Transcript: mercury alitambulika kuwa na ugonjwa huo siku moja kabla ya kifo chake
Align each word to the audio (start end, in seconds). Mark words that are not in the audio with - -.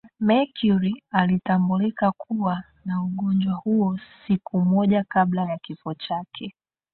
mercury 0.19 1.03
alitambulika 1.11 2.11
kuwa 2.11 2.63
na 2.85 3.01
ugonjwa 3.03 3.53
huo 3.53 3.99
siku 4.27 4.59
moja 4.61 5.03
kabla 5.03 5.43
ya 5.51 5.57
kifo 5.57 5.93
chake 5.93 6.55